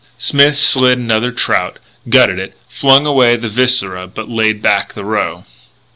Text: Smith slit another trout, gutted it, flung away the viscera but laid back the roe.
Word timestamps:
Smith 0.17 0.57
slit 0.57 0.97
another 0.97 1.31
trout, 1.31 1.77
gutted 2.09 2.39
it, 2.39 2.57
flung 2.67 3.05
away 3.05 3.35
the 3.35 3.47
viscera 3.47 4.07
but 4.07 4.27
laid 4.27 4.59
back 4.59 4.95
the 4.95 5.05
roe. 5.05 5.45